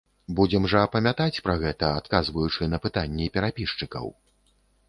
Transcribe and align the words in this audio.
Будзем 0.37 0.63
жа 0.71 0.81
памятаць 0.95 1.41
пра 1.47 1.55
гэта, 1.63 1.89
адказваючы 2.01 2.71
на 2.75 2.81
пытанні 2.89 3.31
перапісчыкаў! 3.37 4.13